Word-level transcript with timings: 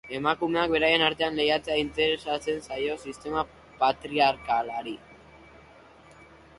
Emakumeak 0.17 0.71
beraien 0.75 1.03
artean 1.07 1.37
lehiatzea 1.39 1.77
interesatzen 1.83 2.65
zaio 2.71 2.97
sistema 3.05 3.47
patriarkalari. 3.85 4.99